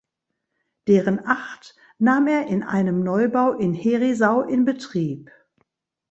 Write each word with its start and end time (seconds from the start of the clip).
Deren 0.87 1.27
acht 1.27 1.75
nahm 1.99 2.25
er 2.25 2.47
in 2.47 2.63
einem 2.63 3.03
Neubau 3.03 3.51
in 3.53 3.75
Herisau 3.75 4.41
in 4.41 4.65
Betrieb. 4.65 5.29